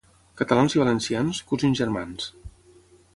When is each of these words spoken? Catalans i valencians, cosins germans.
Catalans 0.41 0.75
i 0.77 0.79
valencians, 0.81 1.41
cosins 1.51 1.81
germans. 1.83 2.31